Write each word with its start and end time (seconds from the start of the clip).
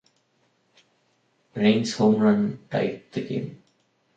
Raines' 1.53 1.95
home 1.95 2.19
run 2.19 2.59
tied 2.71 3.03
the 3.11 3.21
game. 3.21 3.61